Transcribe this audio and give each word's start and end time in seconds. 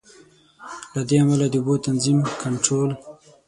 له 0.93 1.01
دې 1.09 1.15
امله 1.23 1.47
د 1.49 1.55
اوبو 1.59 1.73
تنظیم، 1.85 2.17
کنټرول. 2.43 2.91